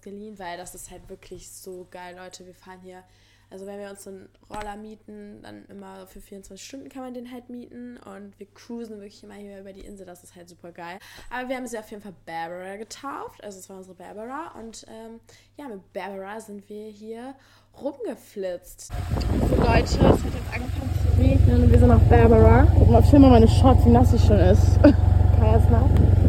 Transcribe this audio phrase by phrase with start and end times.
[0.00, 2.46] Ausgeliehen, weil das ist halt wirklich so geil, Leute.
[2.46, 3.02] Wir fahren hier,
[3.50, 7.12] also wenn wir uns so einen Roller mieten, dann immer für 24 Stunden kann man
[7.12, 10.48] den halt mieten und wir cruisen wirklich immer hier über die Insel, das ist halt
[10.48, 10.98] super geil.
[11.28, 14.86] Aber wir haben sie auf jeden Fall Barbara getauft, also es war unsere Barbara und
[14.88, 15.20] ähm,
[15.58, 17.34] ja, mit Barbara sind wir hier
[17.78, 18.90] rumgeflitzt.
[19.48, 22.66] So Leute, es hat jetzt angefangen zu regnen und wir sind auf Barbara.
[22.74, 24.62] Guck mal, film mal meine Shorts, wie nass sie schon ist.
[24.62, 26.19] Es ist einfach so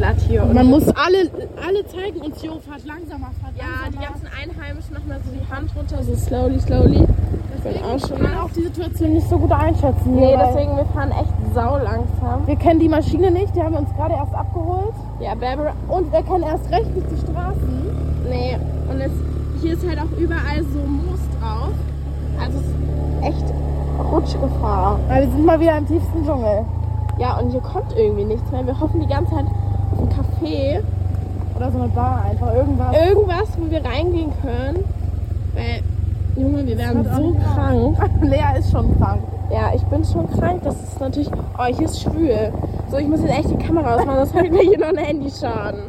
[0.00, 0.44] glatt hier.
[0.46, 1.28] Man muss alle,
[1.66, 3.90] alle zeigen uns, Jo, fahrt langsamer, fahrt ja, langsamer.
[3.92, 7.06] die ganzen Einheimischen machen mal so die Hand runter, so slowly, slowly.
[7.52, 10.16] Deswegen kann man auch die Situation nicht so gut einschätzen.
[10.16, 12.46] Nee, deswegen, wir fahren echt sau langsam.
[12.46, 14.94] Wir kennen die Maschine nicht, die haben wir uns gerade erst abgeholt.
[15.20, 17.70] Ja, Barbara, Und wir kennen erst recht nicht die Straßen.
[18.30, 18.56] nee.
[18.90, 19.12] Und es,
[19.60, 21.74] hier ist halt auch überall so Moos drauf.
[22.42, 23.54] Also es ist echt
[24.10, 24.98] Rutschgefahr.
[25.08, 26.64] Weil wir sind mal wieder im tiefsten Dschungel.
[27.18, 28.66] Ja, und hier kommt irgendwie nichts mehr.
[28.66, 29.44] Wir hoffen die ganze Zeit
[30.08, 30.82] Café.
[31.56, 32.96] Oder so eine Bar einfach, irgendwas.
[32.96, 34.84] Irgendwas, wo wir reingehen können.
[35.54, 35.82] Weil,
[36.36, 37.98] Junge, wir werden so krank.
[38.22, 39.22] Lea ist schon krank.
[39.50, 40.62] Ja, ich bin schon krank.
[40.62, 41.30] Das ist natürlich.
[41.58, 42.52] Oh, hier ist schwül.
[42.90, 45.82] So, ich muss jetzt echt die Kamera ausmachen, sonst ich mir hier noch ein Handyschaden.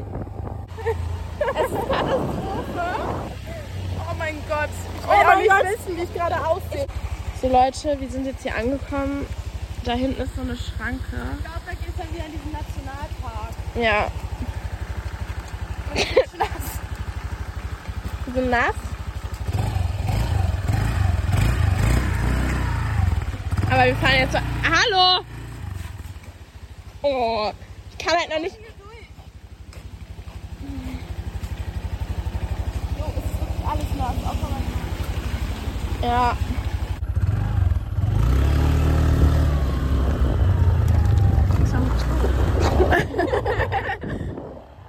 [3.99, 4.69] Oh mein Gott.
[4.99, 6.85] Ich will auch nicht wissen, wie ich gerade aussehe.
[7.41, 9.25] So, Leute, wir sind jetzt hier angekommen.
[9.83, 11.17] Da hinten ist so eine Schranke.
[11.37, 13.55] Ich glaube, da geht es dann wieder in diesen Nationalpark.
[13.75, 14.11] Ja.
[18.25, 18.75] Wir sind nass.
[23.69, 24.39] Aber wir fahren jetzt so.
[24.63, 25.23] Hallo!
[27.01, 27.51] Oh,
[27.89, 28.57] ich kann halt noch nicht.
[32.97, 34.15] Jo, es ist wirklich alles nass.
[34.27, 34.61] Auch wenn man
[36.03, 36.37] Ja.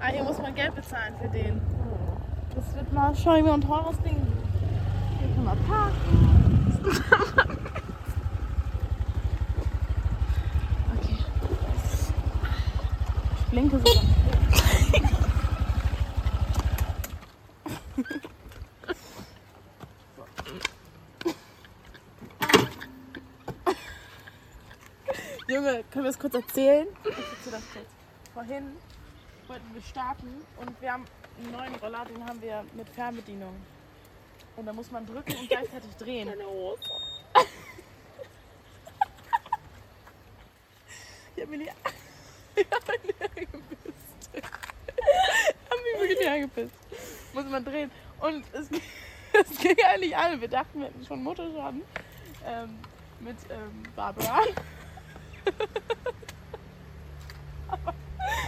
[0.01, 1.61] Ah, hier muss man Geld bezahlen für den.
[2.55, 4.17] Das wird mal wieder ein teures Ding.
[5.19, 6.29] Hier können wir parken.
[10.95, 11.17] Okay.
[13.39, 14.03] Ich blinke sogar.
[25.49, 26.87] Junge, können wir es kurz erzählen?
[27.05, 27.15] Ich
[27.51, 27.87] das kurz.
[28.35, 28.77] Vorhin
[29.47, 31.05] wollten wir starten und wir haben
[31.39, 33.55] einen neuen Roller, den haben wir mit Fernbedienung.
[34.57, 36.29] Und da muss man drücken und gleichzeitig drehen.
[41.37, 41.65] Ich hab mir die
[42.55, 44.31] ich hab mir die angepisst.
[45.71, 46.75] Haben mich wirklich die angepisst.
[47.33, 47.91] Muss man drehen.
[48.21, 48.83] Und es, ging-
[49.33, 50.41] es ging eigentlich alle.
[50.41, 51.83] Wir dachten, wir hätten schon Motorschaden.
[52.47, 52.79] Ähm,
[53.21, 54.41] mit ähm, Barbara.
[57.69, 57.95] Aber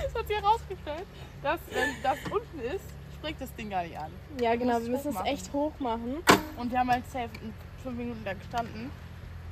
[0.06, 1.06] es hat sich herausgestellt,
[1.42, 2.84] dass wenn das unten ist,
[3.14, 4.10] springt das Ding gar nicht an.
[4.40, 6.16] Ja, genau, wir müssen es echt hoch machen.
[6.56, 7.30] Und wir haben halt safe
[7.82, 8.90] fünf Minuten da gestanden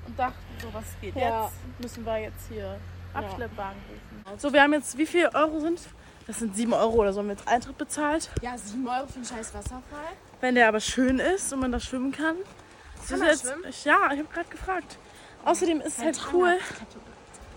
[0.06, 1.44] und dachten so, was geht Ja.
[1.44, 1.54] jetzt?
[1.80, 2.78] Müssen wir jetzt hier
[3.14, 4.38] Abschleppwagen rufen.
[4.38, 5.80] So, wir haben jetzt, wie viel Euro sind?
[6.26, 8.30] Das sind sieben Euro oder so haben wir jetzt Eintritt bezahlt.
[8.42, 9.82] Ja, 7 Euro für einen scheiß Wasserfall.
[10.40, 12.36] Wenn der aber schön ist und man da schwimmen kann.
[12.36, 13.64] Kann ist man jetzt, schwimmen?
[13.84, 14.98] Ja, ich habe gerade gefragt.
[15.44, 16.56] Außerdem ist es halt cool,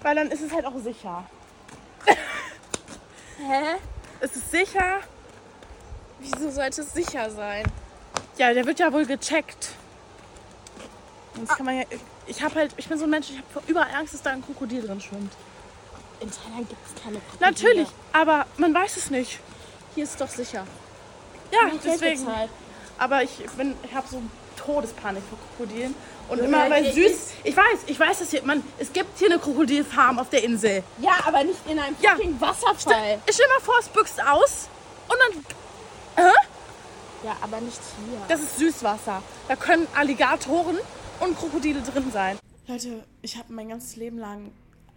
[0.06, 1.26] weil dann ist es halt auch sicher.
[3.38, 3.76] Hä?
[4.20, 5.00] Es ist sicher.
[6.20, 7.66] Wieso sollte es sicher sein?
[8.38, 9.70] Ja, der wird ja wohl gecheckt.
[11.36, 11.84] Und das kann man ja.
[12.28, 14.46] Ich habe halt, ich bin so ein Mensch, ich habe überall Angst, dass da ein
[14.46, 15.34] Krokodil drin schwimmt.
[16.20, 17.52] In Thailand gibt es keine Krokodile.
[17.52, 19.40] Natürlich, aber man weiß es nicht.
[19.96, 20.68] Hier ist es doch sicher.
[21.52, 22.26] Ja, deswegen.
[22.26, 22.52] bezahlt.
[23.00, 24.22] Aber ich bin, ich habe so
[24.56, 25.94] Todespanik vor Krokodilen.
[26.30, 27.32] Und Junge, immer bei süß.
[27.44, 30.84] Ich weiß, ich weiß, dass hier, man, es gibt hier eine Krokodilfarm auf der Insel.
[31.00, 32.12] Ja, aber nicht in einem Ja.
[32.16, 33.20] fucking Wasserfall.
[33.28, 34.68] Ich stell mal vor, es büchst aus
[35.08, 35.16] und
[36.16, 36.26] dann,
[37.24, 37.80] Ja, aber nicht
[38.10, 38.20] hier.
[38.28, 39.22] das ist Süßwasser.
[39.48, 40.78] Da können Alligatoren
[41.20, 42.38] und Krokodile drin sein.
[42.68, 44.52] Leute, ich habe mein ganzes Leben lang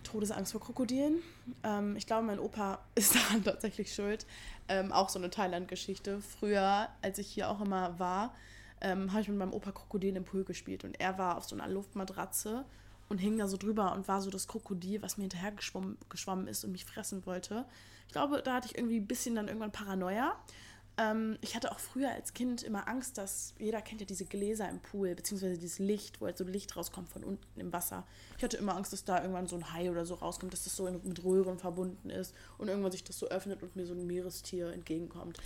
[0.05, 1.23] Todesangst vor Krokodilen.
[1.63, 4.25] Ähm, ich glaube, mein Opa ist daran tatsächlich schuld.
[4.69, 6.21] Ähm, auch so eine Thailand-Geschichte.
[6.39, 8.35] Früher, als ich hier auch immer war,
[8.81, 10.85] ähm, habe ich mit meinem Opa Krokodil im Pool gespielt.
[10.85, 12.65] Und er war auf so einer Luftmatratze
[13.09, 16.47] und hing da so drüber und war so das Krokodil, was mir hinterher geschwommen, geschwommen
[16.47, 17.65] ist und mich fressen wollte.
[18.07, 20.37] Ich glaube, da hatte ich irgendwie ein bisschen dann irgendwann Paranoia.
[20.99, 24.69] Ähm, ich hatte auch früher als Kind immer Angst, dass jeder kennt ja diese Gläser
[24.69, 28.05] im Pool, beziehungsweise dieses Licht, wo halt so Licht rauskommt von unten im Wasser.
[28.37, 30.75] Ich hatte immer Angst, dass da irgendwann so ein Hai oder so rauskommt, dass das
[30.75, 33.95] so in- mit Röhren verbunden ist und irgendwann sich das so öffnet und mir so
[33.95, 35.39] ein Meerestier entgegenkommt.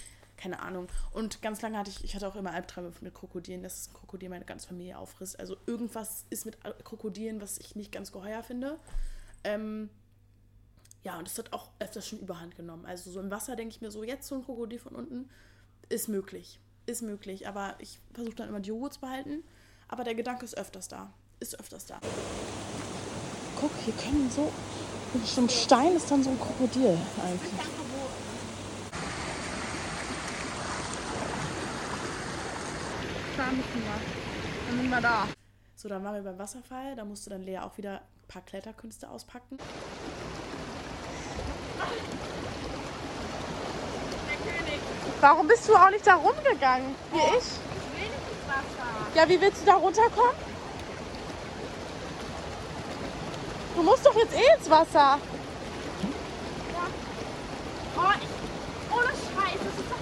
[0.43, 0.89] Keine Ahnung.
[1.13, 4.29] Und ganz lange hatte ich, ich hatte auch immer Albträume mit Krokodilen, dass ein Krokodil
[4.29, 5.39] meine ganze Familie auffrisst.
[5.39, 8.77] Also irgendwas ist mit Krokodilen, was ich nicht ganz geheuer finde.
[9.45, 9.89] Ähm,
[11.05, 12.87] Ja, und das hat auch öfters schon überhand genommen.
[12.87, 15.29] Also so im Wasser denke ich mir so, jetzt so ein Krokodil von unten
[15.89, 16.59] ist möglich.
[16.87, 17.47] Ist möglich.
[17.47, 19.45] Aber ich versuche dann immer die Ruhe zu behalten.
[19.89, 21.13] Aber der Gedanke ist öfters da.
[21.39, 21.99] Ist öfters da.
[23.61, 24.53] Guck, hier können so.
[25.25, 27.82] So ein Stein ist dann so ein Krokodil eigentlich.
[33.43, 35.27] Dann sind wir da.
[35.75, 36.95] So, dann waren wir beim Wasserfall.
[36.95, 39.59] Da musste dann Lea auch wieder ein paar Kletterkünste auspacken.
[45.21, 47.25] Warum bist du auch nicht da rumgegangen, wie ich?
[47.25, 48.89] Ich will nicht ins Wasser.
[49.15, 50.35] Ja, wie willst du da runterkommen?
[53.75, 55.19] Du musst doch jetzt eh ins Wasser.
[57.97, 60.02] Oh, ich, ohne Scheiß, das ist doch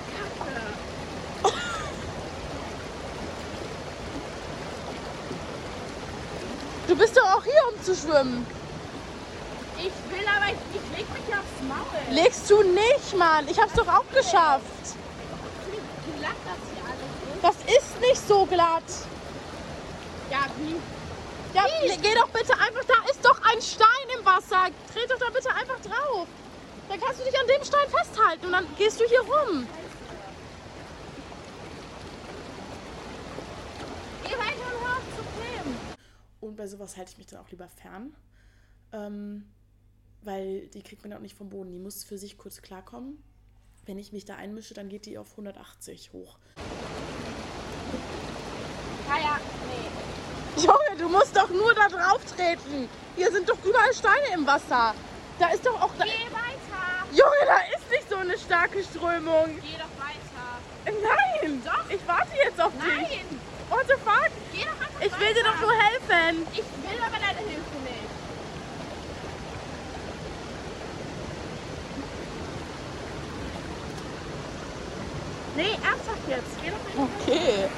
[6.91, 8.45] Du bist doch auch hier, um zu schwimmen.
[9.79, 12.13] Ich will aber, ich, ich leg mich aufs Maul.
[12.13, 13.47] Legst du nicht, Mann.
[13.47, 14.97] Ich hab's doch auch geschafft.
[15.71, 17.67] Wie glatt das hier alles ist.
[17.69, 18.83] Das ist nicht so glatt.
[20.33, 20.75] Ja, wie?
[21.55, 21.63] Ja,
[22.03, 24.67] geh doch bitte einfach, da ist doch ein Stein im Wasser.
[24.93, 26.27] Dreh doch da bitte einfach drauf.
[26.89, 29.65] Dann kannst du dich an dem Stein festhalten und dann gehst du hier rum.
[34.25, 35.79] Geh weiter und hör auf zu filmen.
[36.41, 38.15] Und bei sowas halte ich mich dann auch lieber fern.
[38.93, 39.45] Ähm,
[40.23, 41.73] weil die kriegt man auch nicht vom Boden.
[41.73, 43.23] Die muss für sich kurz klarkommen.
[43.87, 46.39] Wenn ich mich da einmische, dann geht die auf 180 hoch.
[49.09, 50.63] Ja, ja, nee.
[50.63, 52.89] Junge, du musst doch nur da drauf treten.
[53.17, 54.95] Hier sind doch überall Steine im Wasser.
[55.39, 55.93] Da ist doch auch.
[55.99, 57.07] Da Geh weiter.
[57.11, 59.47] Junge, da ist nicht so eine starke Strömung.
[59.63, 60.21] Geh doch weiter.
[60.85, 61.63] Nein!
[61.65, 61.91] Doch.
[61.91, 62.83] Ich warte jetzt auf dich.
[62.83, 63.41] Nein.
[63.71, 64.31] What the fuck?
[65.03, 66.47] Ich will dir doch nur helfen.
[66.53, 68.11] Ich will aber deine Hilfe nicht.
[75.57, 76.63] Nee, ernsthaft jetzt.
[76.63, 77.09] Geh doch weiter.
[77.23, 77.69] Okay.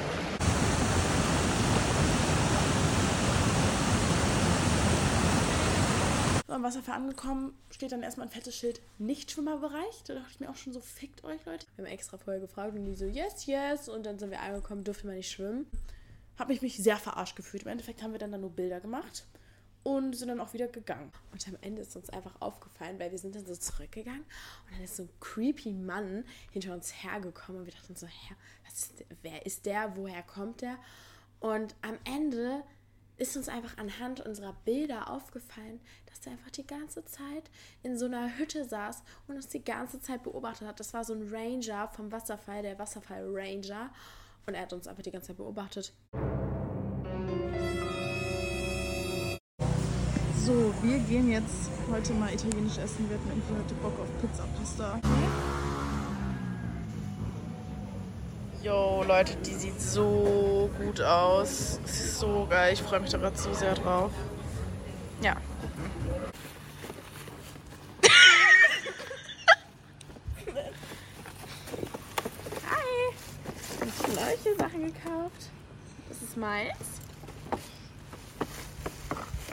[6.45, 10.03] So, am Wasserfall angekommen, steht dann erstmal ein fettes Schild Nichtschwimmerbereich.
[10.05, 11.65] Da dachte ich mir auch schon so, fickt euch, Leute.
[11.75, 13.87] Wir haben extra vorher gefragt und die so, yes, yes.
[13.87, 15.65] Und dann sind wir angekommen, durfte man nicht schwimmen.
[16.37, 17.63] Habe ich mich sehr verarscht gefühlt.
[17.63, 19.25] Im Endeffekt haben wir dann, da nur Bilder gemacht
[19.83, 21.11] und sind dann auch wieder gegangen.
[21.31, 24.83] Und am Ende ist uns einfach aufgefallen, weil wir sind dann so zurückgegangen und dann
[24.83, 28.35] ist so ein creepy Mann hinter uns hergekommen und wir dachten so, hä,
[28.67, 30.77] ist wer ist der, woher kommt der?
[31.39, 32.63] Und am Ende
[33.17, 37.51] ist uns einfach anhand unserer Bilder aufgefallen, dass der einfach die ganze Zeit
[37.83, 40.79] in so einer Hütte saß und uns die ganze Zeit beobachtet hat.
[40.79, 43.91] Das war so ein Ranger vom Wasserfall, der Wasserfall Ranger.
[44.45, 45.93] Und er hat uns einfach die ganze Zeit beobachtet.
[50.45, 53.09] So, wir gehen jetzt heute mal italienisch essen.
[53.09, 54.99] Wir hatten irgendwie heute Bock auf Pizza Pasta.
[58.61, 61.79] Yo, Leute, die sieht so gut aus.
[61.85, 62.73] Es ist so geil.
[62.73, 64.11] Ich freue mich da gerade so sehr drauf.
[65.21, 65.37] Ja.
[72.69, 73.13] Hi!
[73.85, 75.49] Ich habe solche Sachen gekauft.
[76.43, 76.99] Meins.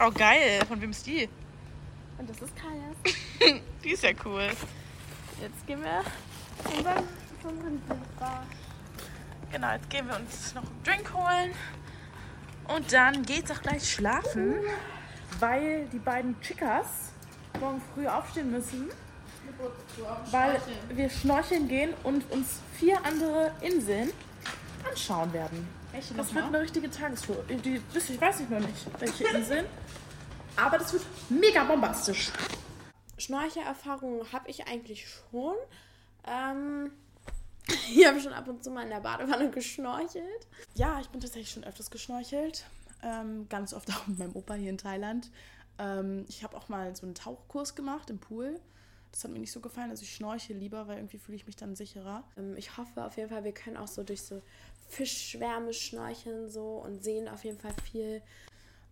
[0.04, 0.60] Oh, geil.
[0.66, 1.28] Von wem ist die?
[2.18, 2.96] Und das ist Kajas.
[3.84, 4.48] Die ist ja cool.
[5.40, 6.02] Jetzt gehen wir
[7.40, 7.80] zu unserem
[8.18, 8.44] Bar.
[9.52, 11.52] Genau, jetzt gehen wir uns noch einen Drink holen.
[12.66, 14.56] Und dann geht's auch gleich schlafen,
[15.38, 17.12] weil die beiden Chicas
[17.60, 18.90] morgen früh aufstehen müssen,
[20.32, 24.10] weil wir schnorcheln gehen und uns vier andere Inseln
[24.90, 25.79] anschauen werden.
[25.92, 27.44] Welche Das wird eine richtige Tagestour.
[27.48, 29.66] Die, ich weiß nicht noch nicht, welche Inseln.
[30.56, 32.30] Aber das wird mega bombastisch.
[33.18, 35.54] Schnorchelerfahrungen habe ich eigentlich schon.
[36.26, 36.92] Ähm,
[37.94, 40.46] ich habe schon ab und zu mal in der Badewanne geschnorchelt.
[40.74, 42.64] Ja, ich bin tatsächlich schon öfters geschnorchelt.
[43.02, 45.30] Ähm, ganz oft auch mit meinem Opa hier in Thailand.
[45.78, 48.60] Ähm, ich habe auch mal so einen Tauchkurs gemacht im Pool.
[49.12, 49.90] Das hat mir nicht so gefallen.
[49.90, 52.24] Also ich schnorche lieber, weil irgendwie fühle ich mich dann sicherer.
[52.36, 54.42] Ähm, ich hoffe auf jeden Fall, wir können auch so durch so
[54.90, 58.22] Fischschwärme schnorcheln so und sehen auf jeden Fall viel.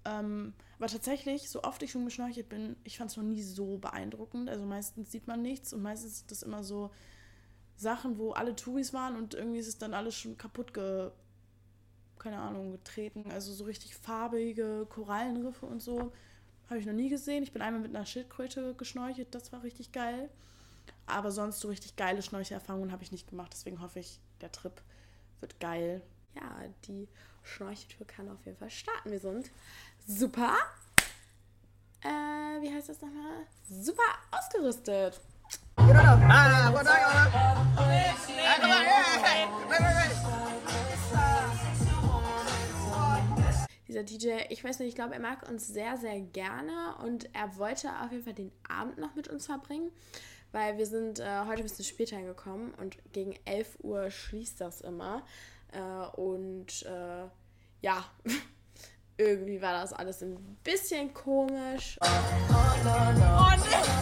[0.04, 3.78] Ähm, aber tatsächlich, so oft ich schon geschnorchelt bin, ich fand es noch nie so
[3.78, 4.48] beeindruckend.
[4.48, 6.90] Also meistens sieht man nichts und meistens sind das immer so
[7.76, 11.10] Sachen, wo alle Touris waren und irgendwie ist es dann alles schon kaputt ge
[12.18, 13.30] keine Ahnung, getreten.
[13.30, 16.12] Also so richtig farbige Korallenriffe und so
[16.68, 17.44] habe ich noch nie gesehen.
[17.44, 20.28] Ich bin einmal mit einer Schildkröte geschnorchelt, das war richtig geil.
[21.06, 23.52] Aber sonst so richtig geile Schnorchelerfahrungen habe ich nicht gemacht.
[23.52, 24.82] Deswegen hoffe ich, der Trip
[25.40, 26.02] wird geil.
[26.34, 27.08] Ja, die
[27.42, 29.10] Schnorcheltour kann auf jeden Fall starten.
[29.10, 29.50] Wir sind
[30.06, 30.56] super
[32.02, 32.08] äh,
[32.62, 33.46] wie heißt das nochmal?
[33.68, 35.20] Super ausgerüstet.
[43.88, 47.56] Dieser DJ, ich weiß nicht, ich glaube, er mag uns sehr, sehr gerne und er
[47.56, 49.90] wollte auf jeden Fall den Abend noch mit uns verbringen,
[50.52, 54.80] weil wir sind äh, heute ein bisschen später gekommen und gegen 11 Uhr schließt das
[54.80, 55.22] immer.
[55.72, 57.26] Äh, und äh,
[57.80, 58.04] ja,
[59.16, 61.98] irgendwie war das alles ein bisschen komisch.
[62.00, 62.06] Oh,
[62.84, 63.38] no, no.
[63.40, 63.98] Oh, nee.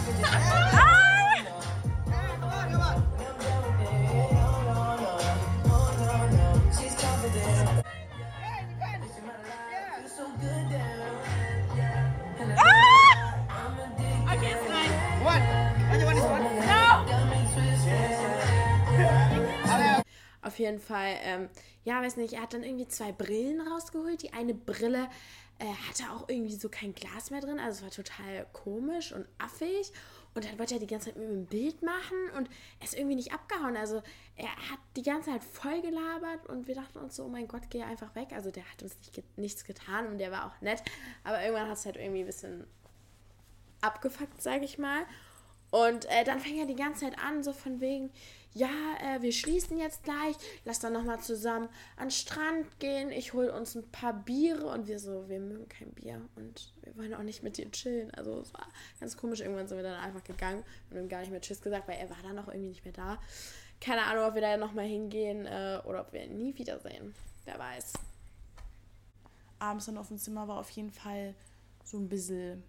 [20.59, 21.49] Jeden Fall, ähm,
[21.83, 24.21] ja, weiß nicht, er hat dann irgendwie zwei Brillen rausgeholt.
[24.23, 25.09] Die eine Brille
[25.59, 29.27] äh, hatte auch irgendwie so kein Glas mehr drin, also es war total komisch und
[29.37, 29.91] affig.
[30.33, 32.47] Und dann wollte er die ganze Zeit mit ein Bild machen und
[32.79, 33.75] er ist irgendwie nicht abgehauen.
[33.75, 34.03] Also
[34.35, 37.63] er hat die ganze Zeit voll gelabert und wir dachten uns so, oh mein Gott,
[37.71, 38.27] geh einfach weg.
[38.33, 40.83] Also der hat uns nicht, nichts getan und der war auch nett.
[41.23, 42.67] Aber irgendwann hat es halt irgendwie ein bisschen
[43.81, 45.07] abgefuckt, sage ich mal.
[45.71, 48.11] Und äh, dann fing er die ganze Zeit an, so von wegen,
[48.53, 48.69] ja,
[49.01, 50.35] äh, wir schließen jetzt gleich,
[50.65, 54.87] lass dann nochmal zusammen an den Strand gehen, ich hol uns ein paar Biere und
[54.87, 58.11] wir so, wir mögen kein Bier und wir wollen auch nicht mit dir chillen.
[58.11, 58.67] Also es war
[58.99, 61.87] ganz komisch, irgendwann sind wir dann einfach gegangen und haben gar nicht mehr Tschüss gesagt,
[61.87, 63.19] weil er war dann auch irgendwie nicht mehr da.
[63.79, 67.13] Keine Ahnung, ob wir da nochmal hingehen äh, oder ob wir ihn nie wiedersehen.
[67.45, 67.93] Wer weiß.
[69.59, 71.35] Abends dann auf dem Zimmer war auf jeden Fall
[71.83, 72.63] so ein bisschen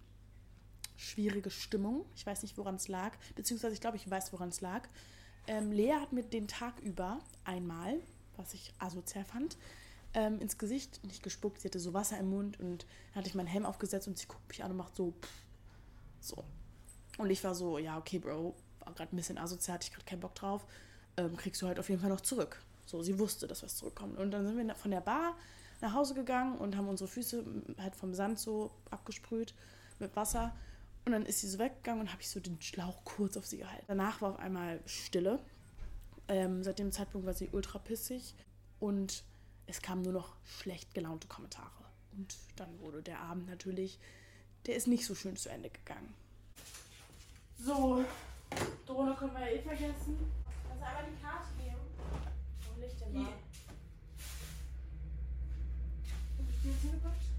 [0.97, 2.05] schwierige Stimmung.
[2.15, 3.13] Ich weiß nicht, woran es lag.
[3.35, 4.87] Beziehungsweise ich glaube, ich weiß, woran es lag.
[5.47, 7.95] Ähm, Lea hat mir den Tag über einmal,
[8.37, 9.57] was ich asozial fand,
[10.13, 11.61] ähm, ins Gesicht nicht gespuckt.
[11.61, 14.27] Sie hatte so Wasser im Mund und dann hatte ich meinen Helm aufgesetzt und sie
[14.27, 15.29] guckt mich an und macht so, pff,
[16.19, 16.43] so.
[17.17, 20.05] Und ich war so, ja, okay, Bro, war gerade ein bisschen asozial, hatte ich gerade
[20.05, 20.65] keinen Bock drauf.
[21.17, 22.61] Ähm, kriegst du halt auf jeden Fall noch zurück.
[22.85, 24.17] So, sie wusste, dass was zurückkommt.
[24.17, 25.35] Und dann sind wir von der Bar
[25.81, 27.43] nach Hause gegangen und haben unsere Füße
[27.77, 29.53] halt vom Sand so abgesprüht
[29.99, 30.55] mit Wasser.
[31.05, 33.57] Und dann ist sie so weggegangen und habe ich so den Schlauch kurz auf sie
[33.57, 33.85] gehalten.
[33.87, 35.39] Danach war auf einmal Stille.
[36.27, 38.35] Ähm, seit dem Zeitpunkt war sie ultra pissig
[38.79, 39.23] und
[39.65, 41.71] es kamen nur noch schlecht gelaunte Kommentare.
[42.11, 43.99] Und dann wurde der Abend natürlich,
[44.65, 46.13] der ist nicht so schön zu Ende gegangen.
[47.57, 48.03] So,
[48.85, 50.17] Drohne können wir ja eh vergessen.
[50.67, 51.77] Kannst du einmal die Karte geben?
[52.67, 53.31] Wo liegt denn mal?
[56.37, 57.38] Hab ich die jetzt hingepackt?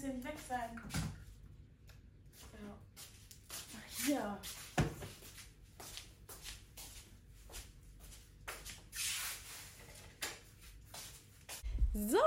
[0.00, 0.80] Muss ja nicht weg sein.
[2.52, 2.76] Ja.
[3.76, 4.38] Ach, hier.
[11.92, 12.18] So,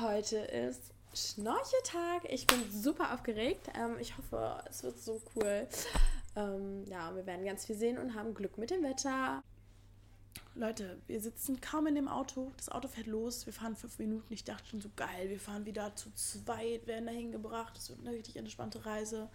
[0.00, 2.24] heute ist Schnorcheltag.
[2.30, 3.68] Ich bin super aufgeregt.
[3.74, 5.68] Ähm, ich hoffe, es wird so cool.
[6.36, 9.42] Ähm, ja, wir werden ganz viel sehen und haben Glück mit dem Wetter.
[10.54, 12.50] Leute, wir sitzen kaum in dem Auto.
[12.56, 13.46] Das Auto fährt los.
[13.46, 14.32] Wir fahren fünf Minuten.
[14.32, 15.28] Ich dachte schon so geil.
[15.28, 17.76] Wir fahren wieder zu zweit, werden dahin gebracht.
[17.76, 19.30] Das wird eine richtig entspannte Reise.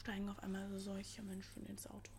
[0.00, 2.10] Steigen auf einmal so solche Menschen ins Auto.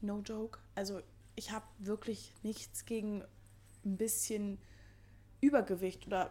[0.00, 0.58] No joke.
[0.74, 1.00] Also,
[1.34, 3.24] ich habe wirklich nichts gegen
[3.84, 4.58] ein bisschen
[5.40, 6.30] Übergewicht oder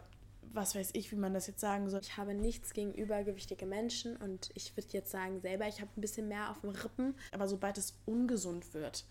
[0.53, 2.01] was weiß ich, wie man das jetzt sagen soll.
[2.01, 6.01] Ich habe nichts gegen übergewichtige Menschen und ich würde jetzt sagen, selber, ich habe ein
[6.01, 7.15] bisschen mehr auf dem Rippen.
[7.31, 9.05] Aber sobald es ungesund wird,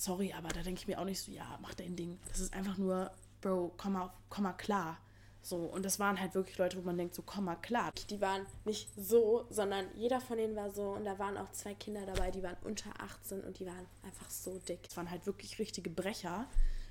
[0.00, 2.18] sorry, aber da denke ich mir auch nicht so, ja, mach dein Ding.
[2.28, 4.98] Das ist einfach nur, Bro, komm mal, komm mal klar.
[5.42, 7.92] So, und das waren halt wirklich Leute, wo man denkt, so komm mal klar.
[8.10, 11.74] Die waren nicht so, sondern jeder von denen war so und da waren auch zwei
[11.74, 14.80] Kinder dabei, die waren unter 18 und die waren einfach so dick.
[14.88, 16.46] Es waren halt wirklich richtige Brecher.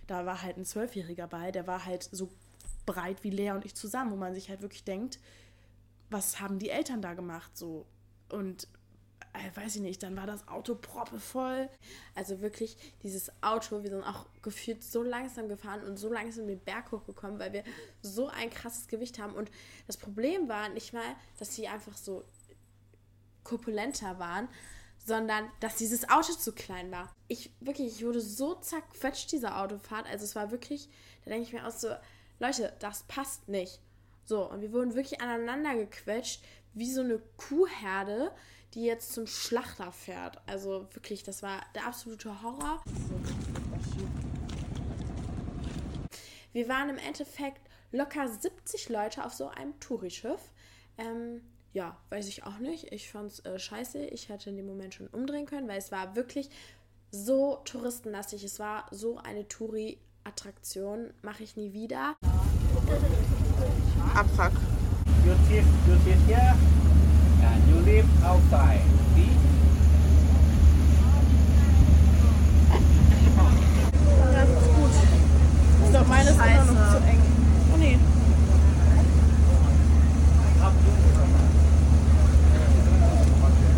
[0.07, 2.29] Da war halt ein Zwölfjähriger bei, der war halt so
[2.87, 5.19] breit wie Lea und ich zusammen, wo man sich halt wirklich denkt,
[6.09, 7.85] was haben die Eltern da gemacht so?
[8.29, 8.67] Und
[9.55, 11.69] weiß ich nicht, dann war das Auto proppevoll.
[12.15, 16.59] Also wirklich, dieses Auto, wir sind auch gefühlt so langsam gefahren und so langsam den
[16.59, 17.63] Berg hochgekommen, weil wir
[18.01, 19.33] so ein krasses Gewicht haben.
[19.33, 19.51] Und
[19.87, 22.23] das Problem war nicht mal, dass sie einfach so
[23.43, 24.47] korpulenter waren,
[25.05, 27.13] sondern dass dieses Auto zu klein war.
[27.27, 30.07] Ich wirklich, ich wurde so zerquetscht, diese Autofahrt.
[30.07, 30.89] Also es war wirklich,
[31.23, 31.89] da denke ich mir auch so,
[32.39, 33.79] Leute, das passt nicht.
[34.25, 36.43] So, und wir wurden wirklich aneinander gequetscht,
[36.73, 38.31] wie so eine Kuhherde,
[38.73, 40.41] die jetzt zum Schlachter fährt.
[40.45, 42.83] Also wirklich, das war der absolute Horror.
[46.51, 47.61] Wir waren im Endeffekt
[47.91, 50.51] locker 70 Leute auf so einem Tourischiff.
[50.97, 51.41] Ähm,
[51.73, 52.91] ja, weiß ich auch nicht.
[52.91, 54.05] Ich fand's äh, scheiße.
[54.05, 56.49] Ich hätte in dem Moment schon umdrehen können, weil es war wirklich
[57.11, 58.43] so touristenlastig.
[58.43, 61.13] Es war so eine Touri-Attraktion.
[61.21, 62.15] Mache ich nie wieder.
[64.15, 64.53] Abfuck.
[65.47, 66.55] Sit, you sit here
[67.51, 68.81] and you live outside.
[69.15, 69.29] See?
[74.33, 74.91] Das ist gut.
[75.83, 77.21] Ich glaube, meine ist immer noch zu eng.
[77.73, 77.97] Oh nee.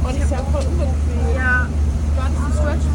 [0.04, 1.36] Und ist ja voll unbequem.
[1.36, 1.68] Ja,
[2.16, 2.91] Du hattest einen Stretch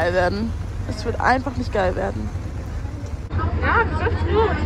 [0.00, 0.52] geil werden.
[0.88, 2.28] Es wird einfach nicht geil werden.
[3.60, 4.56] Ja, das ist gut.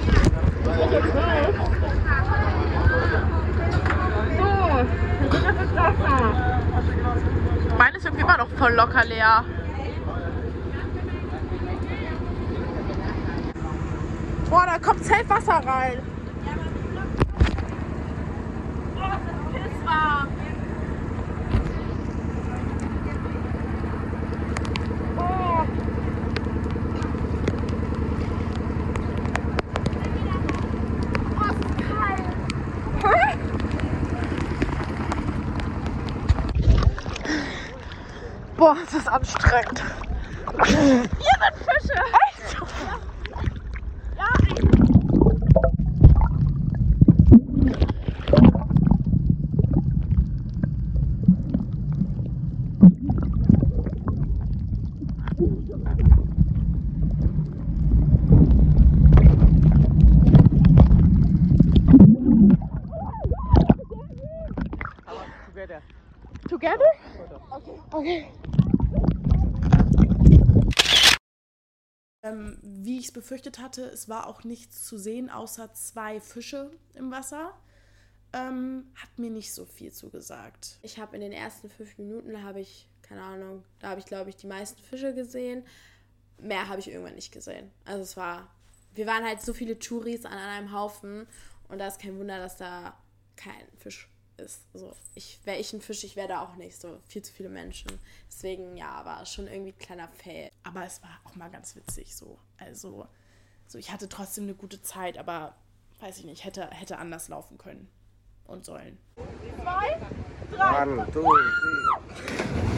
[7.76, 9.44] Meine ist irgendwie immer noch voll locker leer.
[14.48, 15.98] Boah, da kommt Zeltwasser rein.
[18.96, 20.28] Oh, das ist pisswarm.
[25.16, 25.66] Oh.
[31.36, 32.26] Oh, es ist kalt.
[33.02, 33.38] Hä?
[38.64, 39.82] Boah, ist anstrengend.
[40.64, 41.10] Hier sind
[41.68, 41.92] Fische.
[42.24, 42.56] Echt?
[44.16, 44.28] Ja,
[65.52, 65.82] Together.
[66.48, 66.92] Together?
[67.50, 67.78] Okay.
[67.92, 68.26] Okay.
[72.24, 72.58] Ähm,
[72.94, 77.10] wie ich es befürchtet hatte, es war auch nichts zu sehen, außer zwei Fische im
[77.10, 77.52] Wasser.
[78.32, 80.78] Ähm, hat mir nicht so viel zugesagt.
[80.80, 84.30] Ich habe in den ersten fünf Minuten, habe ich, keine Ahnung, da habe ich, glaube
[84.30, 85.64] ich, die meisten Fische gesehen.
[86.38, 87.72] Mehr habe ich irgendwann nicht gesehen.
[87.84, 88.48] Also es war,
[88.94, 91.26] wir waren halt so viele Touris an einem Haufen
[91.66, 92.96] und da ist kein Wunder, dass da
[93.34, 94.62] kein Fisch ist.
[94.72, 97.48] Also ich wäre ich ein Fisch, ich wäre da auch nicht so viel zu viele
[97.48, 97.90] Menschen.
[98.28, 100.50] Deswegen ja, war schon irgendwie ein kleiner Fail.
[100.62, 102.38] Aber es war auch mal ganz witzig so.
[102.58, 103.06] Also,
[103.66, 105.54] so ich hatte trotzdem eine gute Zeit, aber
[106.00, 107.88] weiß ich nicht, hätte, hätte anders laufen können
[108.46, 108.98] und sollen.
[109.62, 110.00] Zwei?
[110.58, 112.73] One, two, three.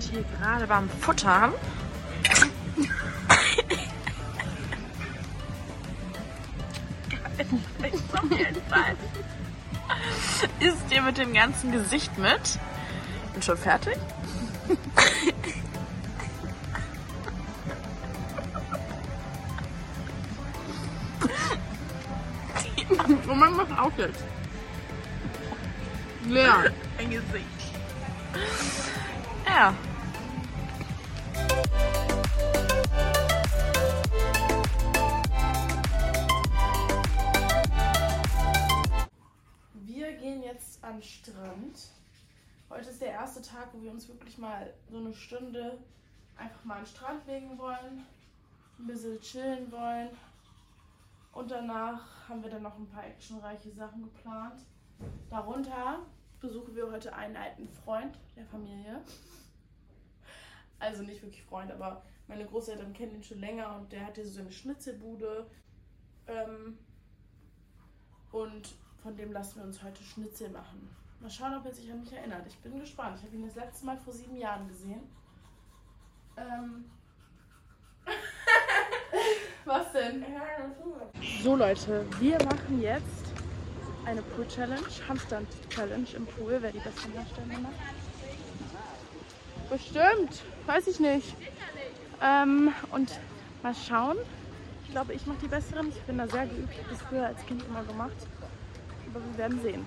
[0.00, 1.52] Sind hier gerade beim Futtern.
[10.60, 12.58] Isst ihr mit dem ganzen Gesicht mit?
[13.32, 13.96] Bin schon fertig?
[23.26, 24.24] Moment, mach auf jetzt.
[26.26, 26.72] Leer.
[26.98, 27.54] Ein Gesicht.
[29.54, 29.72] Ja.
[39.74, 41.78] Wir gehen jetzt an den Strand.
[42.68, 45.78] Heute ist der erste Tag, wo wir uns wirklich mal so eine Stunde
[46.36, 48.04] einfach mal an den Strand legen wollen,
[48.80, 50.08] ein bisschen chillen wollen.
[51.30, 54.62] Und danach haben wir dann noch ein paar actionreiche Sachen geplant.
[55.30, 56.00] Darunter
[56.40, 59.00] besuchen wir heute einen alten Freund der Familie.
[60.84, 64.40] Also nicht wirklich Freund, aber meine Großeltern kennen ihn schon länger und der hatte so
[64.40, 65.46] eine Schnitzelbude.
[66.26, 66.78] Ähm,
[68.32, 70.94] und von dem lassen wir uns heute Schnitzel machen.
[71.20, 72.46] Mal schauen, ob er sich an mich erinnert.
[72.46, 73.18] Ich bin gespannt.
[73.18, 75.00] Ich habe ihn das letzte Mal vor sieben Jahren gesehen.
[76.36, 76.84] Ähm.
[79.64, 80.22] Was denn?
[81.42, 83.24] So Leute, wir machen jetzt
[84.04, 87.72] eine Pool-Challenge, Handstand-Challenge im Pool, wer die besten Handstände macht.
[89.70, 91.34] Bestimmt, weiß ich nicht.
[92.22, 93.18] Ähm, und
[93.62, 94.16] mal schauen.
[94.84, 95.88] Ich glaube, ich mache die besseren.
[95.88, 96.72] Ich bin da sehr geübt.
[96.72, 98.16] Ich habe das früher als Kind immer gemacht.
[99.10, 99.86] Aber wir werden sehen.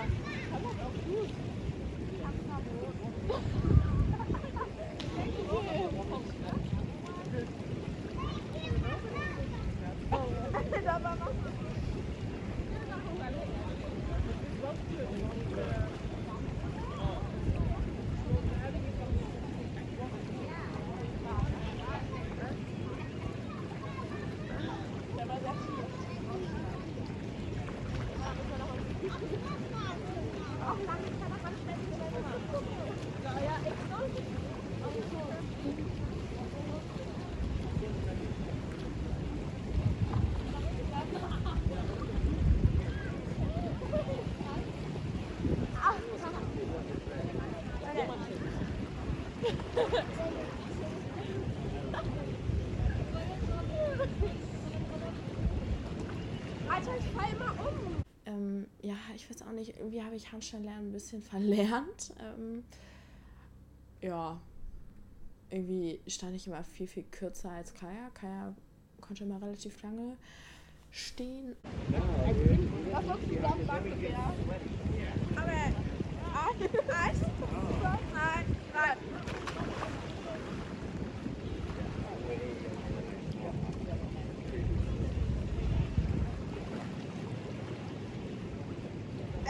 [58.25, 62.13] Ähm, ja, ich weiß auch nicht, irgendwie habe ich Handstandlernen ein bisschen verlernt.
[62.19, 62.63] Ähm,
[64.01, 64.39] ja,
[65.49, 68.09] irgendwie stand ich immer viel, viel kürzer als Kaya.
[68.13, 68.53] Kaya
[68.99, 70.17] konnte immer relativ lange
[70.91, 71.55] stehen.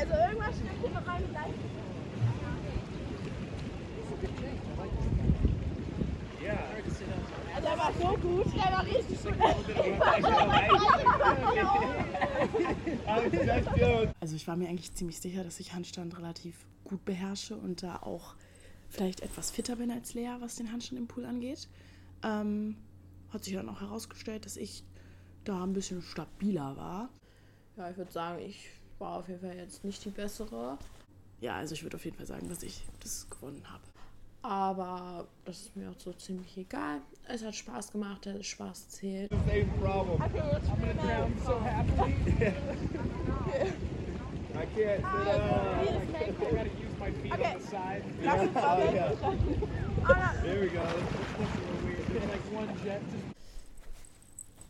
[0.01, 1.53] Also irgendwas stimmt hier noch rein gleich.
[7.55, 9.10] Also er war so gut, er war richtig gut.
[14.19, 17.97] Also ich war mir eigentlich ziemlich sicher, dass ich Handstand relativ gut beherrsche und da
[17.97, 18.35] auch
[18.89, 21.67] vielleicht etwas fitter bin als Lea, was den Handstand im Pool angeht.
[22.23, 22.77] Ähm,
[23.31, 24.83] hat sich dann auch herausgestellt, dass ich
[25.43, 27.09] da ein bisschen stabiler war.
[27.77, 30.77] Ja, ich würde sagen, ich war auf jeden Fall jetzt nicht die bessere.
[31.39, 33.83] Ja, also ich würde auf jeden Fall sagen, dass ich das gewonnen habe.
[34.43, 37.01] Aber das ist mir auch so ziemlich egal.
[37.27, 39.29] Es hat Spaß gemacht, der Spaß zählt.
[39.29, 40.19] Same problem.
[40.21, 40.29] I'm
[40.79, 42.15] gonna drown so happily.
[44.53, 45.41] I can't sit up.
[46.13, 48.03] I gotta use my feet on the side.
[48.21, 48.43] Yeah.
[50.07, 50.33] Yeah.
[50.43, 50.83] There we go.
[52.09, 53.01] It's like one jet.
[53.11, 53.31] Just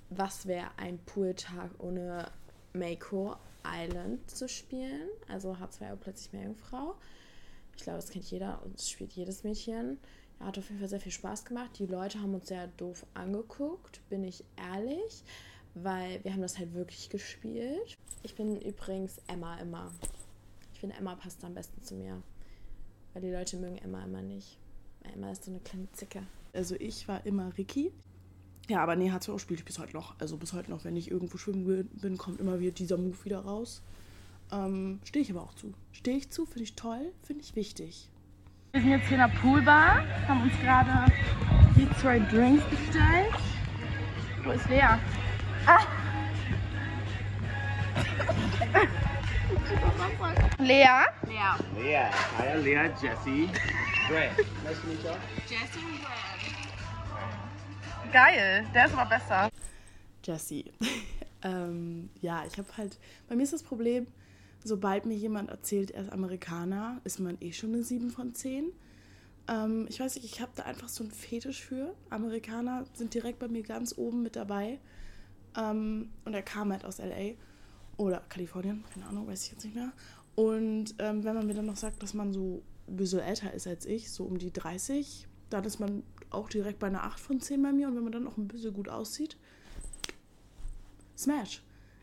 [0.10, 2.30] Was wäre ein Pooltag ohne
[2.74, 5.08] Mako Island zu spielen?
[5.30, 6.96] Also H2O plötzlich Meerjungfrau.
[7.82, 9.98] Ich glaube, das kennt jeder und es spielt jedes Mädchen.
[10.40, 11.72] Ja, hat auf jeden Fall sehr viel Spaß gemacht.
[11.80, 15.24] Die Leute haben uns sehr doof angeguckt, bin ich ehrlich,
[15.74, 17.98] weil wir haben das halt wirklich gespielt.
[18.22, 19.92] Ich bin übrigens Emma immer.
[20.76, 22.22] Ich finde, Emma passt am besten zu mir.
[23.14, 24.60] Weil die Leute mögen Emma immer nicht.
[25.16, 26.22] Emma ist so eine kleine Zicke.
[26.54, 27.92] Also ich war immer Ricky.
[28.70, 30.20] Ja, aber nee, H2O spiele ich bis heute noch.
[30.20, 33.40] Also bis heute noch, wenn ich irgendwo schwimmen bin, kommt immer wieder dieser Move wieder
[33.40, 33.82] raus.
[34.52, 35.74] Ähm, Stehe ich aber auch zu.
[35.92, 38.10] Stehe ich zu, finde ich toll, finde ich wichtig.
[38.74, 41.12] Wir sind jetzt hier in der Poolbar, haben uns gerade
[41.76, 43.34] die zwei Drinks bestellt.
[44.44, 44.98] Wo ist Lea?
[45.66, 45.86] Ah.
[50.60, 51.06] Lea?
[51.82, 52.12] Leah.
[52.38, 53.50] Hi, Leah, Jesse.
[54.08, 54.32] Greg.
[54.64, 55.12] Nice to meet you.
[58.12, 59.50] Geil, der ist aber besser.
[60.24, 60.72] Jessie.
[61.44, 64.08] ähm, ja, ich habe halt, bei mir ist das Problem,
[64.64, 68.72] sobald mir jemand erzählt, er ist Amerikaner, ist man eh schon eine 7 von 10.
[69.48, 71.96] Ähm, ich weiß nicht, ich habe da einfach so einen Fetisch für.
[72.10, 74.80] Amerikaner sind direkt bei mir ganz oben mit dabei.
[75.58, 77.34] Ähm, und er kam halt aus LA
[77.98, 79.92] oder Kalifornien, keine Ahnung, weiß ich jetzt nicht mehr.
[80.36, 83.68] Und ähm, wenn man mir dann noch sagt, dass man so ein bisschen älter ist
[83.68, 87.42] als ich, so um die 30, dann ist man auch direkt bei einer 8 von
[87.42, 87.88] 10 bei mir.
[87.88, 89.38] Und wenn man dann auch ein bisschen gut aussieht,
[91.22, 91.62] Smash.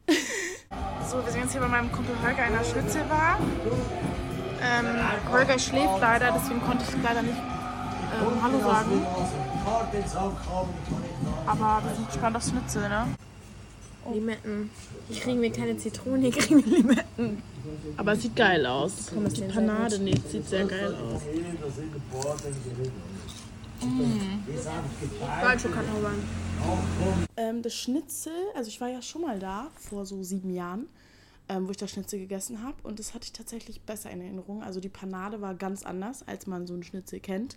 [0.08, 3.38] So, wir sind jetzt hier bei meinem Kumpel Holger in der Schnitzelbar.
[4.62, 4.86] Ähm,
[5.30, 9.06] Holger schläft leider, deswegen konnte ich leider nicht ähm, Hallo sagen.
[11.46, 13.06] Aber wir sind gespannt auf Schnitzel, ne?
[14.12, 14.70] Limetten.
[15.10, 17.42] Hier kriegen wir keine Zitronen, hier kriegen wir Limetten.
[17.98, 19.10] Aber es sieht geil aus.
[19.36, 21.22] Die Panade nee, sieht sehr geil aus.
[25.42, 26.22] Waldschokkartoffeln.
[27.36, 30.88] Ähm, das Schnitzel, also ich war ja schon mal da, vor so sieben Jahren,
[31.48, 32.76] ähm, wo ich das Schnitzel gegessen habe.
[32.82, 34.62] Und das hatte ich tatsächlich besser in Erinnerung.
[34.62, 37.56] Also die Panade war ganz anders, als man so ein Schnitzel kennt.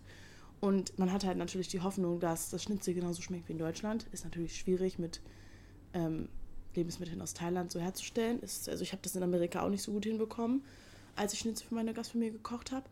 [0.60, 4.06] Und man hat halt natürlich die Hoffnung, dass das Schnitzel genauso schmeckt wie in Deutschland.
[4.12, 5.20] Ist natürlich schwierig mit
[5.94, 6.30] ähm,
[6.76, 8.40] Lebensmitteln aus Thailand so herzustellen.
[8.42, 10.64] Ist, also ich habe das in Amerika auch nicht so gut hinbekommen,
[11.16, 12.86] als ich Schnitzel für meine Gastfamilie gekocht habe.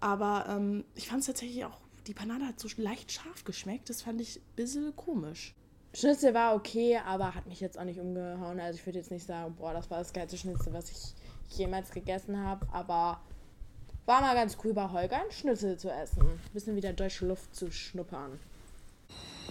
[0.00, 3.90] Aber ähm, ich fand es tatsächlich auch, die Panade hat so leicht scharf geschmeckt.
[3.90, 5.54] Das fand ich ein bisschen komisch.
[5.94, 8.60] Schnitzel war okay, aber hat mich jetzt auch nicht umgehauen.
[8.60, 11.14] Also ich würde jetzt nicht sagen, boah, das war das geilste Schnitzel, was ich
[11.56, 12.66] jemals gegessen habe.
[12.70, 13.20] Aber
[14.04, 16.20] war mal ganz cool bei Holger einen Schnitzel zu essen.
[16.22, 18.38] Ein bisschen wieder deutsche Luft zu schnuppern.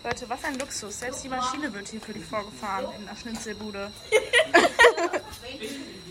[0.03, 0.99] Leute, was ein Luxus.
[0.99, 3.91] Selbst die Maschine wird hier für dich vorgefahren in der Schnitzelbude.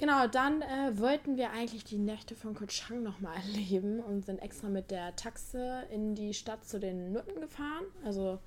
[0.00, 4.38] Genau, dann äh, wollten wir eigentlich die Nächte von Koh Chang nochmal erleben und sind
[4.38, 7.84] extra mit der Taxe in die Stadt zu den Nutten gefahren.
[8.02, 8.38] Also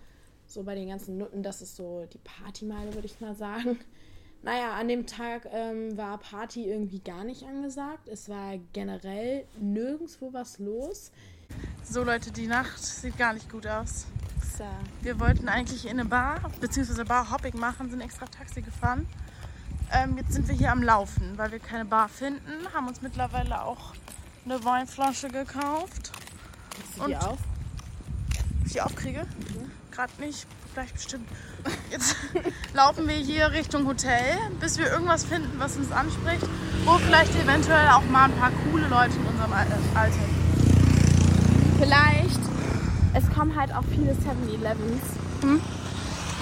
[0.48, 3.80] so bei den ganzen Nutten, das ist so die Partymeile, würde ich mal sagen.
[4.46, 8.10] Naja, an dem Tag ähm, war Party irgendwie gar nicht angesagt.
[8.10, 11.14] Es war generell nirgendwo was los.
[11.82, 14.06] So Leute, die Nacht sieht gar nicht gut aus.
[14.58, 14.66] So.
[15.02, 19.08] Wir wollten eigentlich in eine Bar, beziehungsweise Bar-Hopping machen, sind extra Taxi gefahren.
[19.94, 22.68] Ähm, jetzt sind wir hier am Laufen, weil wir keine Bar finden.
[22.74, 23.94] Haben uns mittlerweile auch
[24.46, 26.12] eine Weinflasche gekauft.
[26.98, 27.38] Und die auf?
[28.60, 29.26] Ob ich die aufkriege?
[29.92, 31.28] Gerade nicht, gleich bestimmt.
[31.92, 32.16] Jetzt
[32.74, 36.46] laufen wir hier Richtung Hotel, bis wir irgendwas finden, was uns anspricht,
[36.86, 41.78] wo vielleicht eventuell auch mal ein paar coole Leute in unserem Al- Alter sind.
[41.80, 42.40] Vielleicht.
[43.16, 45.04] Es kommen halt auch viele 7-Elevens.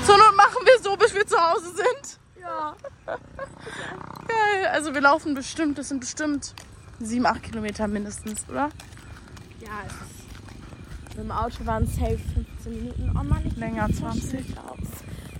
[0.06, 2.18] Zur Not machen wir so, bis wir zu Hause sind.
[2.42, 2.76] Ja.
[4.28, 4.66] Geil.
[4.72, 6.54] Also wir laufen bestimmt, das sind bestimmt
[7.00, 8.70] sieben, acht Kilometer mindestens, oder?
[9.60, 10.22] Ja, es ist.
[11.10, 13.12] Mit dem Auto waren es safe 15 Minuten.
[13.20, 14.30] Oh Mann, ich Länger, bin so 20.
[14.30, 14.88] schlecht aus.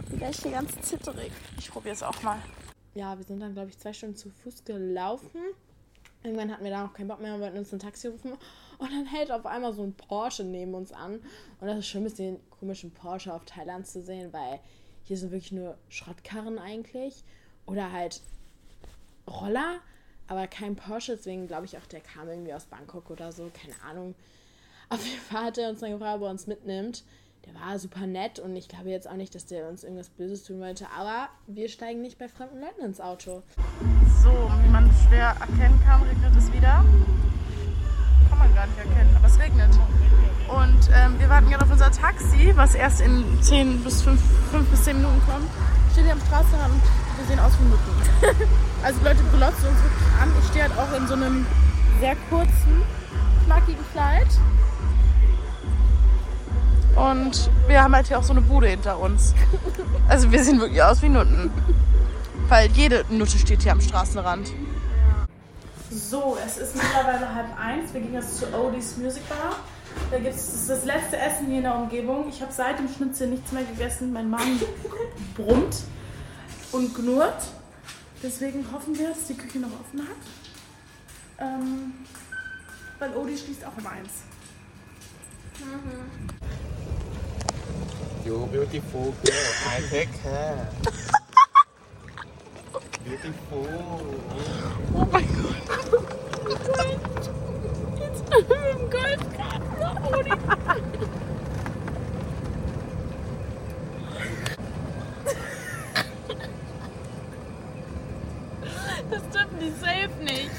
[0.04, 1.32] Ich bin echt hier ganz zitterig.
[1.58, 2.38] Ich probiere es auch mal.
[2.94, 5.40] Ja, wir sind dann, glaube ich, zwei Stunden zu Fuß gelaufen.
[6.24, 8.34] Irgendwann hatten wir da noch keinen Bock mehr und wollten uns ein Taxi rufen.
[8.78, 11.22] Und dann hält auf einmal so ein Porsche neben uns an.
[11.60, 14.60] Und das ist schon ein bisschen komisch, einen Porsche auf Thailand zu sehen, weil
[15.04, 17.24] hier sind wirklich nur Schrottkarren eigentlich.
[17.66, 18.22] Oder halt
[19.28, 19.80] Roller,
[20.28, 21.16] aber kein Porsche.
[21.16, 23.52] Deswegen glaube ich auch, der kam irgendwie aus Bangkok oder so.
[23.54, 24.16] Keine Ahnung.
[24.90, 27.04] Auf jeden Fall hat er uns dann gefragt, ob er uns mitnimmt.
[27.46, 30.44] Der war super nett und ich glaube jetzt auch nicht, dass der uns irgendwas Böses
[30.44, 30.88] tun wollte.
[30.96, 33.42] Aber wir steigen nicht bei fremden Leuten ins Auto.
[34.22, 36.86] So, wie man schwer erkennen kann, regnet es wieder.
[38.30, 39.70] Kann man gar gar nicht erkennen, aber es regnet.
[40.52, 44.20] Und ähm, wir warten gerade auf unser Taxi, was erst in 10 bis 5,
[44.52, 45.48] 5 bis 10 Minuten kommt.
[45.94, 48.48] Steht hier am Straßenrand und wir sehen aus wie Mücken.
[48.84, 50.32] also die Leute glotzen uns wirklich an.
[50.42, 51.46] Ich stehe halt auch in so einem
[52.02, 52.82] sehr kurzen,
[53.46, 54.28] knackigen Kleid.
[56.96, 59.34] Und wir haben halt hier auch so eine Bude hinter uns.
[60.10, 61.50] Also wir sehen wirklich aus wie Nutten.
[62.50, 64.52] Weil jede Nutte steht hier am Straßenrand.
[65.90, 67.94] So, es ist mittlerweile halb eins.
[67.94, 69.56] Wir gehen jetzt zu Odie's Music Bar.
[70.10, 72.28] Da gibt es das letzte Essen hier in der Umgebung.
[72.30, 74.12] Ich habe seit dem Schnitzel nichts mehr gegessen.
[74.12, 74.60] Mein Magen
[75.36, 75.78] brummt
[76.72, 77.44] und knurrt.
[78.24, 80.18] Deswegen hoffen wir, dass die Küche noch offen hat.
[81.40, 81.94] Ähm,
[83.00, 84.12] weil Odie schließt auch um eins.
[88.26, 89.36] You beautiful girl.
[89.66, 90.68] I take care.
[93.04, 93.68] Beautiful.
[94.94, 95.56] Oh mein Gott.
[98.00, 99.62] Jetzt im Golfkarten.
[100.14, 100.32] Odie.
[109.10, 110.52] Das dürfen die safe nicht.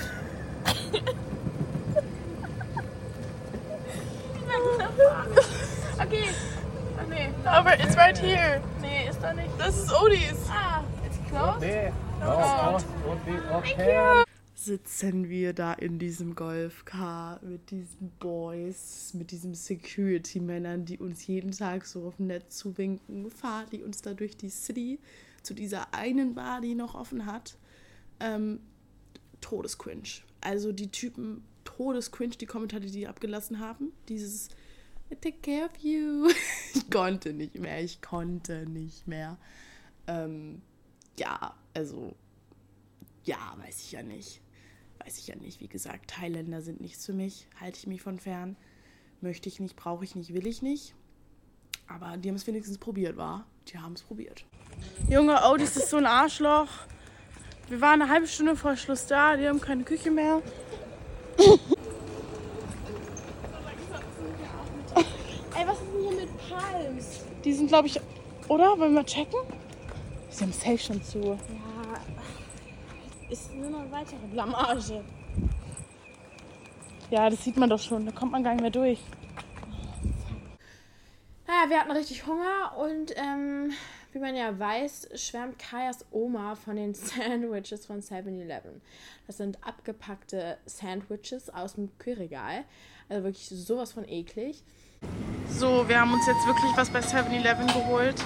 [5.98, 6.28] okay.
[6.98, 7.30] Oh, nee.
[7.44, 8.60] Aber it's right here.
[8.80, 9.48] Nee, ist da nicht.
[9.58, 10.34] Das ist Odis.
[10.50, 11.56] Ah, it's closed.
[11.56, 11.92] Okay.
[12.24, 13.38] Oh, oh, okay.
[13.54, 14.24] okay.
[14.92, 21.50] Sitzen wir da in diesem Golfcar mit diesen Boys, mit diesen Security-Männern, die uns jeden
[21.52, 24.98] Tag so auf dem Netz zuwinken, fahren die uns da durch die City
[25.42, 27.56] zu dieser einen Bar, die noch offen hat.
[28.20, 28.60] Ähm,
[29.40, 30.02] Todescringe.
[30.40, 33.92] Also die Typen, Todescringe, die Kommentare, die die abgelassen haben.
[34.08, 34.50] Dieses
[35.10, 36.28] I take care of you.
[36.74, 39.38] ich konnte nicht mehr, ich konnte nicht mehr.
[40.06, 40.60] Ähm,
[41.18, 42.14] ja, also,
[43.24, 44.41] ja, weiß ich ja nicht.
[45.04, 45.60] Weiß ich ja nicht.
[45.60, 47.48] Wie gesagt, Thailänder sind nichts für mich.
[47.60, 48.56] Halte ich mich von fern.
[49.20, 50.94] Möchte ich nicht, brauche ich nicht, will ich nicht.
[51.88, 53.44] Aber die haben es wenigstens probiert, war?
[53.68, 54.44] Die haben es probiert.
[55.08, 56.68] Junge, oh, das ist so ein Arschloch.
[57.68, 60.42] Wir waren eine halbe Stunde vor Schluss da, die haben keine Küche mehr.
[65.54, 67.24] Ey, was ist denn hier mit Palms?
[67.44, 68.00] Die sind, glaube ich,
[68.48, 68.70] oder?
[68.78, 69.40] Wollen wir mal checken?
[70.30, 71.18] Sie haben safe schon zu.
[71.18, 71.38] Ja,
[73.32, 75.02] ist nur noch eine weitere Blamage.
[77.10, 78.04] Ja, das sieht man doch schon.
[78.04, 79.00] Da kommt man gar nicht mehr durch.
[81.46, 83.72] Naja, wir hatten richtig Hunger und ähm,
[84.12, 88.82] wie man ja weiß, schwärmt Kajas Oma von den Sandwiches von 7-Eleven.
[89.26, 92.64] Das sind abgepackte Sandwiches aus dem Kühlregal.
[93.08, 94.62] Also wirklich sowas von eklig.
[95.48, 98.18] So, wir haben uns jetzt wirklich was bei 7-Eleven geholt.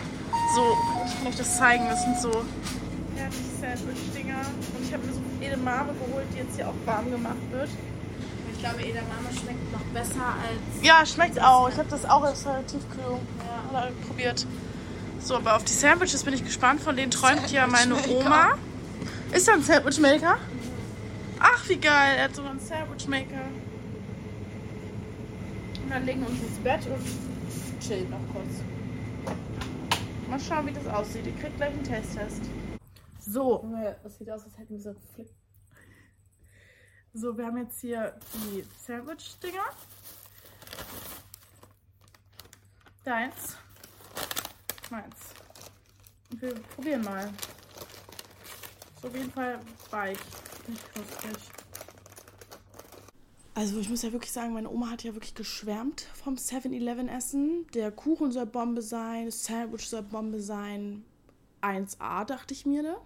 [0.55, 1.89] So, ich kann euch das zeigen.
[1.89, 2.45] Das sind so
[3.27, 4.41] fertige Sandwich-Dinger.
[4.77, 7.69] Und ich habe mir so Edamame geholt, die jetzt hier auch warm gemacht wird.
[8.53, 10.83] Ich glaube, Edamame schmeckt noch besser als.
[10.83, 11.69] Ja, schmeckt auch.
[11.69, 13.19] Ich habe das auch als Tiefkühl
[13.73, 13.89] ja.
[14.07, 14.47] probiert.
[15.21, 16.81] So, aber auf die Sandwiches bin ich gespannt.
[16.81, 18.53] Von denen träumt ja meine Oma.
[19.33, 20.39] Ist da ein Sandwichmaker?
[21.39, 22.17] Ach, wie geil.
[22.17, 23.45] Er hat sogar einen Sandwichmaker.
[25.83, 28.63] Und dann legen wir uns ins Bett und chillen noch kurz.
[30.29, 31.27] Mal schauen, wie das aussieht.
[31.27, 32.43] Ihr kriegt gleich einen Testtest.
[33.27, 33.69] So.
[34.03, 35.29] Das sieht aus, als hätten wir so Flip.
[37.13, 39.65] So, wir haben jetzt hier die Sandwich-Dinger.
[43.05, 43.57] Deins.
[44.91, 45.17] Meins.
[46.31, 47.33] Und wir probieren mal.
[48.97, 49.61] Ist auf jeden Fall
[49.91, 50.19] weich.
[50.69, 51.37] Nicht knusprig.
[53.55, 57.67] Also ich muss ja wirklich sagen, meine Oma hat ja wirklich geschwärmt vom 7-Eleven-Essen.
[57.73, 61.05] Der Kuchen soll Bombe sein, das Sandwich soll Bombe sein.
[61.63, 62.97] 1A, dachte ich mir, ne?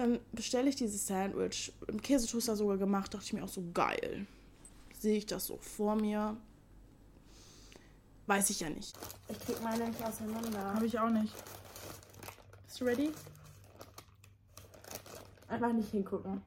[0.00, 4.26] Dann bestelle ich dieses Sandwich, im Käsetoaster sogar gemacht, dachte ich mir auch so geil.
[4.98, 6.38] Sehe ich das so vor mir?
[8.26, 8.98] Weiß ich ja nicht.
[9.28, 10.72] Ich krieg meine nicht auseinander.
[10.72, 11.34] Habe ich auch nicht.
[12.64, 13.12] Bist du ready?
[15.48, 16.40] Einfach nicht hingucken.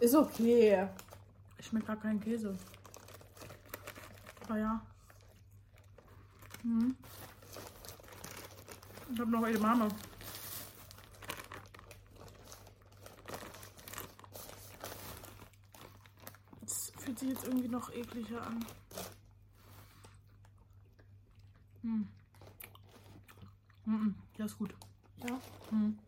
[0.00, 0.88] Ist okay.
[1.56, 2.58] Ich schmeckt gar keinen Käse.
[4.44, 4.80] Aber ja.
[6.62, 6.96] Hm.
[9.12, 9.88] Ich habe noch Edamame.
[16.60, 18.64] Das fühlt sich jetzt irgendwie noch ekliger an.
[21.82, 22.08] Hm.
[23.84, 24.14] Mhm.
[24.38, 24.74] Ja, ist gut.
[25.28, 25.38] Ja?
[25.70, 25.98] Hm.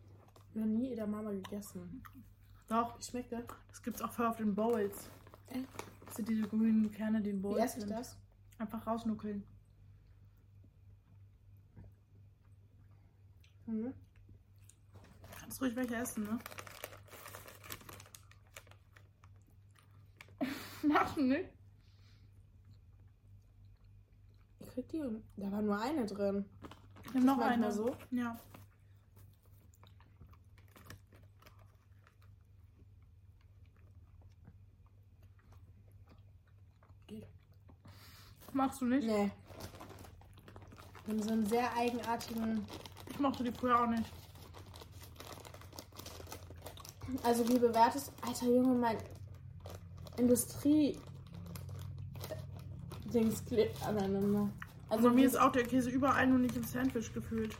[0.53, 2.01] Ich habe nie Edamame gegessen.
[2.67, 3.43] Doch, Wie schmeckt das?
[3.69, 5.09] das gibt's auch voll auf den Bowls.
[5.49, 5.67] Echt?
[6.05, 8.17] Das sind diese grünen Kerne, die in Wie Bowls esse ich das?
[8.57, 9.43] Einfach rausnuckeln.
[13.65, 13.93] Mhm.
[15.39, 16.39] Kannst ruhig welche essen, ne?
[20.83, 21.49] Mach nicht.
[24.59, 25.01] Ich krieg die.
[25.37, 26.45] Da war nur eine drin.
[27.13, 27.71] Nimm noch eine.
[27.71, 27.95] so?
[28.11, 28.39] Ja.
[37.07, 37.27] Geht.
[38.55, 39.05] Magst du nicht?
[39.05, 39.29] Nee.
[41.05, 42.65] Haben so einen sehr eigenartigen.
[43.09, 44.09] Ich mochte die früher auch nicht.
[47.21, 48.97] Also, wie bewertest Alter Junge, mein
[50.17, 50.97] Industrie.
[53.13, 54.49] Dings klebt aneinander.
[54.87, 57.57] Also mir ist auch der Käse überall nur nicht im Sandwich gefühlt.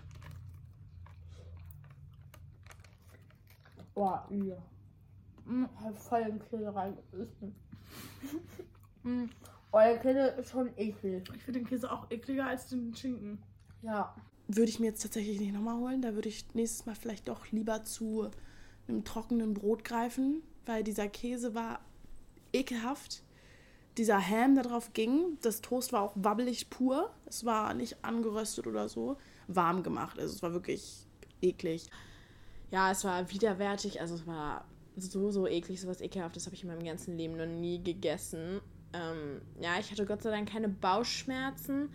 [3.94, 4.58] Boah, ja.
[5.46, 7.56] Mm, Hab voll in den Käse reingebissen.
[9.04, 9.26] mm.
[9.76, 11.30] Euer Käse ist schon eklig.
[11.36, 13.40] Ich finde den Käse auch ekliger als den Schinken.
[13.82, 14.16] Ja.
[14.48, 16.02] Würde ich mir jetzt tatsächlich nicht nochmal holen.
[16.02, 18.32] Da würde ich nächstes Mal vielleicht doch lieber zu
[18.88, 21.82] einem trockenen Brot greifen, weil dieser Käse war
[22.54, 23.22] ekelhaft.
[23.98, 27.12] Dieser Ham, der drauf ging, das Toast war auch wabbelig pur.
[27.26, 29.18] Es war nicht angeröstet oder so.
[29.48, 30.18] Warm gemacht.
[30.18, 31.06] Also es war wirklich
[31.42, 31.90] eklig.
[32.72, 34.00] Ja, es war widerwärtig.
[34.00, 35.82] Also, es war so, so eklig.
[35.82, 38.62] So was Ekelhaftes habe ich in meinem ganzen Leben noch nie gegessen.
[38.96, 41.90] Ähm, ja, ich hatte Gott sei Dank keine Bauchschmerzen.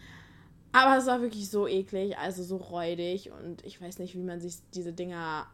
[0.72, 3.30] Aber es war wirklich so eklig, also so räudig.
[3.32, 5.46] Und ich weiß nicht, wie man sich diese Dinger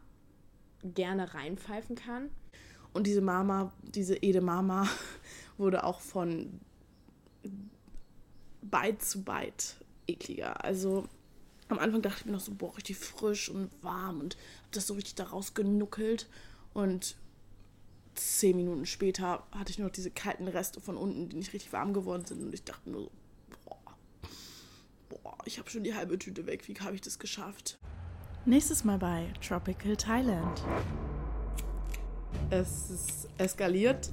[0.82, 2.30] gerne reinpfeifen kann.
[2.92, 4.88] Und diese Mama, diese Edemama,
[5.56, 6.60] wurde auch von
[8.62, 9.74] Bite zu Bite
[10.06, 10.64] ekliger.
[10.64, 11.08] Also
[11.68, 14.86] am Anfang dachte ich mir noch so, boah, richtig frisch und warm und hab das
[14.86, 16.28] so richtig daraus genuckelt.
[16.74, 17.16] Und
[18.16, 21.72] zehn Minuten später hatte ich nur noch diese kalten Reste von unten, die nicht richtig
[21.72, 22.42] warm geworden sind.
[22.42, 23.10] Und ich dachte nur so,
[23.64, 23.78] boah,
[25.08, 26.66] boah, ich habe schon die halbe Tüte weg.
[26.68, 27.78] Wie habe ich das geschafft?
[28.44, 30.62] Nächstes Mal bei Tropical Thailand.
[32.50, 34.10] Es ist eskaliert.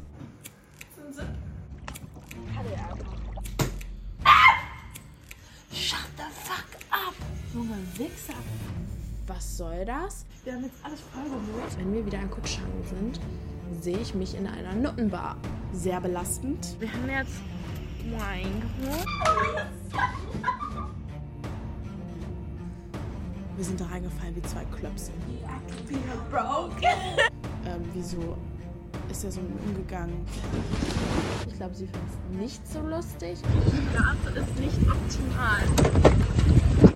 [5.71, 7.13] Shut the fuck up!
[7.53, 8.33] Junge Wichser!
[9.27, 10.25] Was soll das?
[10.43, 11.77] Wir haben jetzt alles vollgemüllt.
[11.77, 13.19] Wenn wir wieder in Kutschang sind,
[13.81, 15.37] sehe ich mich in einer Nuttenbar.
[15.71, 16.75] Sehr belastend.
[16.79, 17.39] Wir haben jetzt
[18.19, 19.07] Wein geholt.
[23.55, 25.11] Wir sind da reingefallen wie zwei Klöpse.
[26.29, 26.85] Broke.
[27.65, 28.37] Ähm, wieso
[29.09, 30.25] ist er so umgegangen?
[31.47, 33.37] Ich glaube, sie findet es nicht so lustig.
[34.35, 35.61] ist nicht optimal.